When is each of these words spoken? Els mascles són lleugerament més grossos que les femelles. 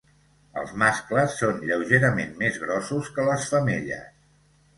Els 0.61 0.71
mascles 0.83 1.35
són 1.41 1.59
lleugerament 1.67 2.33
més 2.41 2.59
grossos 2.65 3.13
que 3.19 3.27
les 3.29 3.47
femelles. 3.53 4.11